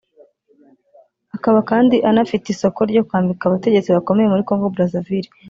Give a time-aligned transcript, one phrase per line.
[1.35, 5.29] akaba kandi anafite isoko ryo kwambika abategetsi bakomeye muri Congo Brazzaville